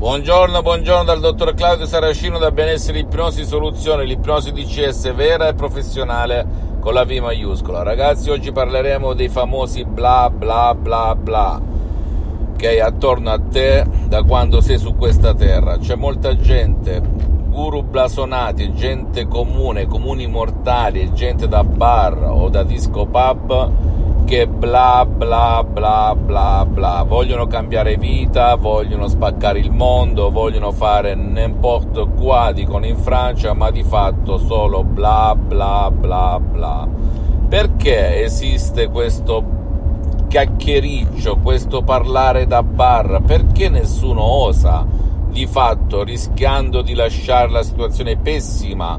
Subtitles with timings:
[0.00, 6.46] Buongiorno, buongiorno dal dottor Claudio Saracino da Benessere Ipnosi Soluzione, l'ipnosi DCS vera e professionale
[6.80, 7.82] con la V maiuscola.
[7.82, 11.60] Ragazzi, oggi parleremo dei famosi bla bla bla bla
[12.56, 15.76] che hai attorno a te da quando sei su questa terra.
[15.76, 17.02] C'è molta gente,
[17.50, 23.89] guru blasonati, gente comune, comuni mortali, gente da bar o da disco pub
[24.30, 31.16] che bla bla bla bla bla, vogliono cambiare vita, vogliono spaccare il mondo, vogliono fare
[31.16, 36.86] n'importe quoi, dicono in Francia, ma di fatto solo bla bla bla bla.
[37.48, 39.42] Perché esiste questo
[40.28, 43.22] chiacchiericcio, questo parlare da bar?
[43.26, 44.86] Perché nessuno osa,
[45.28, 48.96] di fatto, rischiando di lasciare la situazione pessima?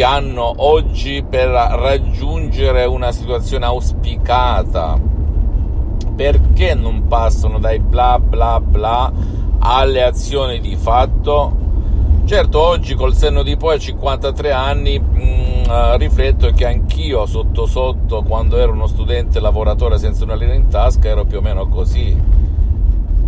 [0.00, 4.98] Che hanno oggi per raggiungere una situazione auspicata.
[6.16, 9.12] Perché non passano dai bla bla bla
[9.58, 11.54] alle azioni di fatto?
[12.24, 15.22] Certo, oggi col senno di poi a 53 anni mh,
[15.68, 20.68] mm, rifletto che anch'io sotto sotto, quando ero uno studente lavoratore senza una linea in
[20.68, 22.16] tasca, ero più o meno così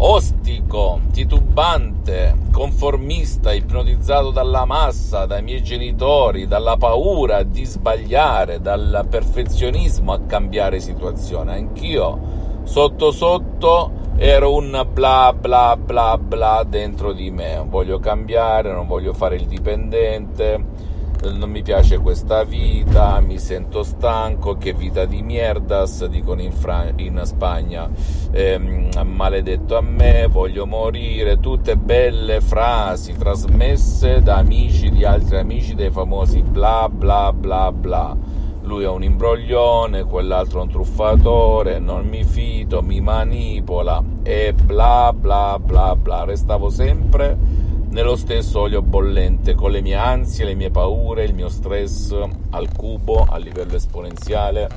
[0.05, 10.13] ostico, titubante, conformista, ipnotizzato dalla massa, dai miei genitori, dalla paura di sbagliare, dal perfezionismo
[10.13, 11.55] a cambiare situazione.
[11.55, 12.19] Anch'io,
[12.65, 17.65] sotto sotto, ero un bla bla bla bla dentro di me.
[17.65, 20.91] Voglio cambiare, non voglio fare il dipendente
[21.31, 26.95] non mi piace questa vita, mi sento stanco, che vita di mierdas, dicono in, Fran-
[26.97, 27.89] in Spagna,
[28.33, 28.59] eh,
[29.05, 35.91] maledetto a me, voglio morire, tutte belle frasi trasmesse da amici di altri amici dei
[35.91, 38.17] famosi bla bla bla bla.
[38.65, 45.13] Lui è un imbroglione, quell'altro è un truffatore, non mi fido, mi manipola e bla
[45.13, 46.25] bla bla bla.
[46.25, 47.62] Restavo sempre
[47.93, 52.17] nello stesso olio bollente, con le mie ansie, le mie paure, il mio stress
[52.51, 54.69] al cubo, a livello esponenziale,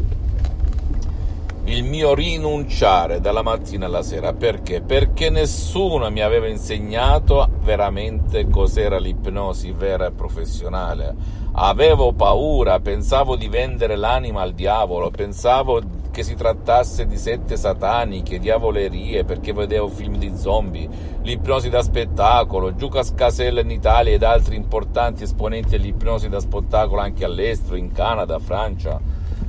[1.64, 4.34] il mio rinunciare dalla mattina alla sera.
[4.34, 4.82] Perché?
[4.82, 11.16] Perché nessuno mi aveva insegnato veramente cos'era l'ipnosi vera e professionale.
[11.54, 15.80] Avevo paura, pensavo di vendere l'anima al diavolo, pensavo
[16.16, 20.88] che si trattasse di sette sataniche, diavolerie, perché vedevo film di zombie,
[21.24, 27.26] l'ipnosi da spettacolo, Giucas Casella in Italia ed altri importanti esponenti dell'ipnosi da spettacolo anche
[27.26, 28.98] all'estero, in Canada, Francia,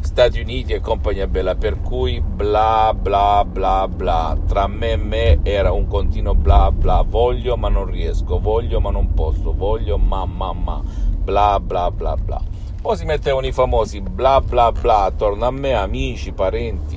[0.00, 5.38] Stati Uniti e compagnia bella, per cui bla bla bla bla, tra me e me
[5.44, 10.24] era un continuo bla bla, voglio ma non riesco, voglio ma non posso, voglio ma
[10.24, 10.82] ma ma,
[11.22, 12.55] bla bla bla bla.
[12.86, 16.96] Poi si mettevano i famosi bla bla bla attorno a me, amici, parenti,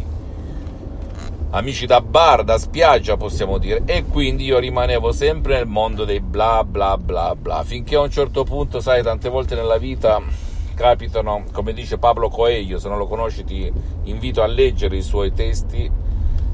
[1.50, 6.20] amici da bar, da spiaggia possiamo dire, e quindi io rimanevo sempre nel mondo dei
[6.20, 10.22] bla bla bla bla, finché a un certo punto, sai, tante volte nella vita
[10.76, 13.74] capitano, come dice Pablo Coelho, se non lo conosci ti
[14.04, 15.92] invito a leggere i suoi testi,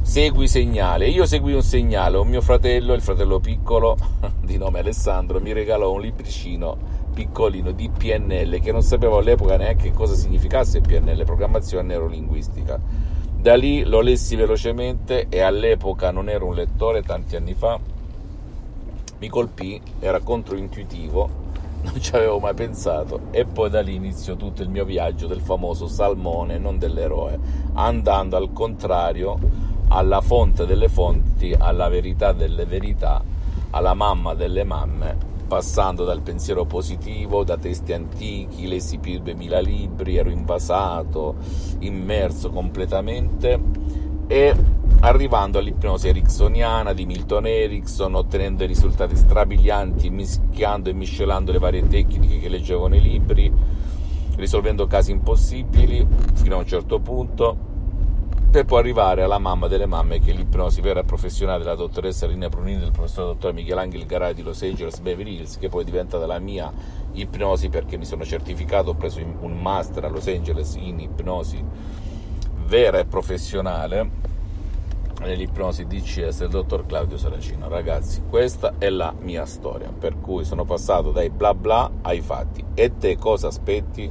[0.02, 1.10] segui segnale.
[1.10, 3.98] Io seguì un segnale, un mio fratello, il fratello piccolo,
[4.42, 9.94] di nome Alessandro, mi regalò un libricino piccolino di PNL che non sapevo all'epoca neanche
[9.94, 12.78] cosa significasse PNL, programmazione neurolinguistica.
[13.40, 17.80] Da lì lo lessi velocemente e all'epoca non ero un lettore, tanti anni fa,
[19.18, 21.30] mi colpì, era controintuitivo,
[21.84, 25.40] non ci avevo mai pensato e poi da lì iniziò tutto il mio viaggio del
[25.40, 27.40] famoso salmone, non dell'eroe,
[27.76, 29.40] andando al contrario
[29.88, 33.24] alla fonte delle fonti, alla verità delle verità,
[33.70, 39.60] alla mamma delle mamme passando dal pensiero positivo, da testi antichi, lessi più di 2000
[39.60, 41.36] libri, ero invasato,
[41.80, 43.60] immerso completamente
[44.28, 44.56] e
[45.02, 52.40] arrivando all'ipnosi ericksoniana di Milton Erickson, ottenendo risultati strabilianti, mischiando e miscelando le varie tecniche
[52.40, 53.52] che leggevo nei libri,
[54.36, 57.74] risolvendo casi impossibili fino a un certo punto
[58.56, 62.26] per poi arrivare alla mamma delle mamme che è l'ipnosi vera e professionale della dottoressa
[62.26, 65.86] Rina Brunini del professor dottor Michelangelo Garay di Los Angeles Beverly Hills che poi è
[65.86, 66.72] diventata la mia
[67.12, 71.62] ipnosi perché mi sono certificato ho preso un master a Los Angeles in ipnosi
[72.66, 74.10] vera e professionale
[75.20, 80.64] nell'ipnosi DCS del dottor Claudio Saracino ragazzi questa è la mia storia per cui sono
[80.64, 84.10] passato dai bla bla ai fatti e te cosa aspetti?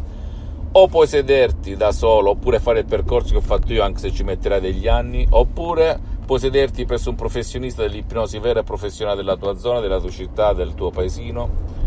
[0.76, 4.12] O puoi sederti da solo oppure fare il percorso che ho fatto io anche se
[4.12, 9.37] ci metterai degli anni oppure puoi sederti presso un professionista dell'ipnosi vera e professionale della
[9.37, 11.82] tua zona, della tua città, del tuo paesino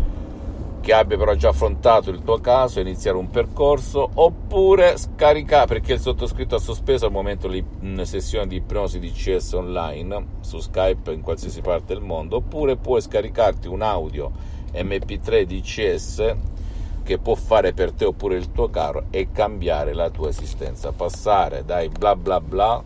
[0.80, 6.00] che abbia però già affrontato il tuo caso, iniziare un percorso, oppure scaricare, perché il
[6.00, 7.50] sottoscritto ha sospeso al momento
[7.80, 12.76] una sessione di ipnosi di CS online su Skype in qualsiasi parte del mondo, oppure
[12.76, 14.30] puoi scaricarti un audio
[14.72, 16.36] MP3 di CS
[17.08, 21.64] che può fare per te oppure il tuo caro e cambiare la tua esistenza, passare
[21.64, 22.84] dai bla bla bla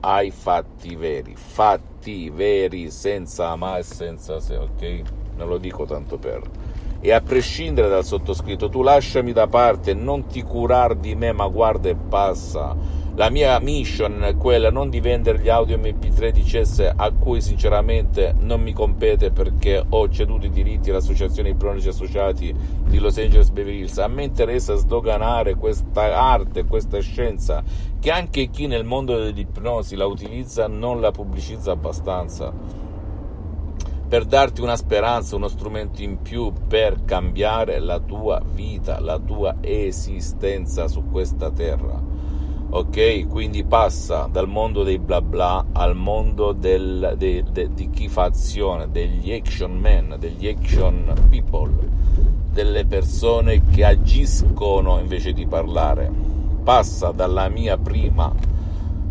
[0.00, 5.02] ai fatti veri, fatti veri senza ma e senza se, ok?
[5.36, 6.40] Non lo dico tanto per
[7.02, 11.46] e a prescindere dal sottoscritto, tu lasciami da parte, non ti curar di me, ma
[11.46, 12.74] guarda e passa.
[13.20, 17.42] La mia mission è quella non di vendere gli audio MP3 di CS a cui
[17.42, 23.50] sinceramente non mi compete perché ho ceduto i diritti all'associazione Ipronici Associati di Los Angeles
[23.50, 23.98] Beverly Hills.
[23.98, 27.62] A me interessa sdoganare questa arte, questa scienza
[28.00, 32.50] che anche chi nel mondo dell'ipnosi la utilizza non la pubblicizza abbastanza
[34.08, 39.56] per darti una speranza, uno strumento in più per cambiare la tua vita, la tua
[39.60, 42.09] esistenza su questa terra.
[42.72, 43.26] Ok?
[43.26, 48.24] Quindi passa dal mondo dei bla bla al mondo del, de, de, di chi fa
[48.24, 51.72] azione, degli action men, degli action people,
[52.52, 56.12] delle persone che agiscono invece di parlare.
[56.62, 58.32] Passa dalla mia prima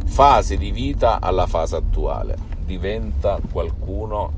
[0.06, 2.38] fase di vita alla fase attuale.
[2.66, 4.32] Diventa qualcuno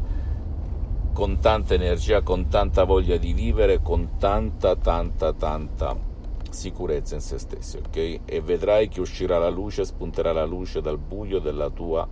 [1.13, 6.09] con tanta energia, con tanta voglia di vivere, con tanta, tanta, tanta
[6.51, 8.19] sicurezza in se stessi, ok?
[8.25, 12.07] E vedrai che uscirà la luce, spunterà la luce dal buio della tua,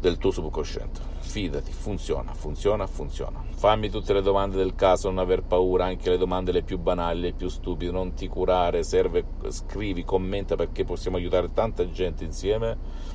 [0.00, 1.00] del tuo subconsciente.
[1.18, 3.42] Fidati, funziona, funziona, funziona.
[3.50, 7.20] Fammi tutte le domande del caso, non aver paura, anche le domande le più banali,
[7.20, 13.10] le più stupide, non ti curare, serve, scrivi, commenta perché possiamo aiutare tanta gente insieme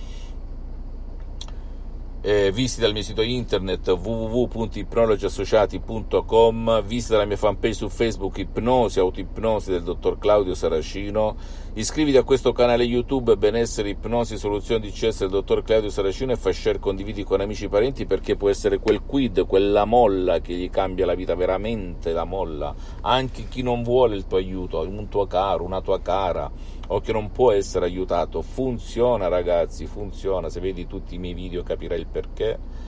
[2.21, 9.71] eh, visita il mio sito internet www.ipnologiassociati.com, visita la mia fanpage su Facebook Ipnosi, Autoipnosi
[9.71, 11.35] del dottor Claudio Saracino,
[11.73, 16.37] iscriviti a questo canale YouTube Benessere Ipnosi Soluzioni di CS del dottor Claudio Saracino e
[16.37, 20.53] fai share, condividi con amici e parenti perché può essere quel quid, quella molla che
[20.53, 25.07] gli cambia la vita, veramente la molla, anche chi non vuole il tuo aiuto, un
[25.07, 26.51] tuo caro, una tua cara
[26.87, 28.41] o che non può essere aiutato.
[28.41, 32.85] Funziona ragazzi, funziona, se vedi tutti i miei video capirai il perché.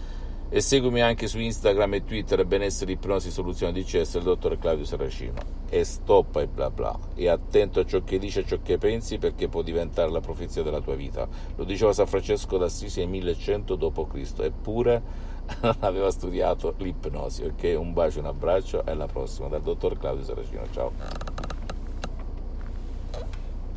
[0.52, 4.84] E seguimi anche su Instagram e Twitter Benessere Ipnosi Soluzione di CS il dottor Claudio
[4.84, 5.40] Saracino.
[5.70, 6.98] E stoppa e bla bla.
[7.14, 10.22] E attento a ciò che dici e a ciò che pensi perché può diventare la
[10.22, 11.28] profezia della tua vita.
[11.56, 14.40] Lo diceva San Francesco d'Assisi nel 1100 d.C.
[14.40, 15.28] Eppure
[15.62, 17.44] non aveva studiato l'ipnosi.
[17.44, 20.64] Ok, un bacio, un abbraccio e alla prossima dal dottor Claudio Saracino.
[20.72, 21.29] Ciao.